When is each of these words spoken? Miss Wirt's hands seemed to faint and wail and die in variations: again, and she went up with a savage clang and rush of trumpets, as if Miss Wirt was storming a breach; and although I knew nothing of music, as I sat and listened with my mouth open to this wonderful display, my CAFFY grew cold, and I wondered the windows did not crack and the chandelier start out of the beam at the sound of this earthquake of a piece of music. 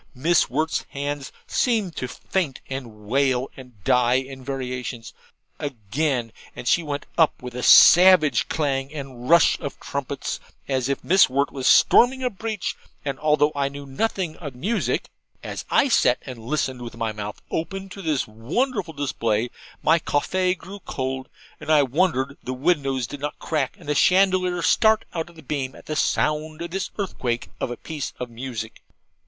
Miss 0.15 0.49
Wirt's 0.49 0.83
hands 0.89 1.31
seemed 1.45 1.95
to 1.97 2.07
faint 2.07 2.59
and 2.67 3.05
wail 3.05 3.51
and 3.55 3.83
die 3.83 4.15
in 4.15 4.43
variations: 4.43 5.13
again, 5.59 6.31
and 6.55 6.67
she 6.67 6.81
went 6.81 7.05
up 7.19 7.39
with 7.43 7.53
a 7.53 7.61
savage 7.61 8.49
clang 8.49 8.91
and 8.91 9.29
rush 9.29 9.59
of 9.59 9.79
trumpets, 9.79 10.39
as 10.67 10.89
if 10.89 11.03
Miss 11.03 11.29
Wirt 11.29 11.51
was 11.51 11.67
storming 11.67 12.23
a 12.23 12.31
breach; 12.31 12.75
and 13.05 13.19
although 13.19 13.51
I 13.53 13.69
knew 13.69 13.85
nothing 13.85 14.37
of 14.37 14.55
music, 14.55 15.07
as 15.43 15.65
I 15.69 15.87
sat 15.87 16.17
and 16.25 16.39
listened 16.39 16.81
with 16.81 16.97
my 16.97 17.11
mouth 17.11 17.39
open 17.51 17.87
to 17.89 18.01
this 18.01 18.27
wonderful 18.27 18.95
display, 18.95 19.49
my 19.83 19.99
CAFFY 19.99 20.55
grew 20.55 20.79
cold, 20.79 21.29
and 21.59 21.69
I 21.71 21.83
wondered 21.83 22.39
the 22.41 22.53
windows 22.55 23.05
did 23.05 23.19
not 23.19 23.37
crack 23.37 23.75
and 23.77 23.87
the 23.87 23.93
chandelier 23.93 24.63
start 24.63 25.05
out 25.13 25.29
of 25.29 25.35
the 25.35 25.43
beam 25.43 25.75
at 25.75 25.85
the 25.85 25.95
sound 25.95 26.63
of 26.63 26.71
this 26.71 26.89
earthquake 26.97 27.49
of 27.59 27.69
a 27.69 27.77
piece 27.77 28.13
of 28.19 28.31
music. 28.31 28.81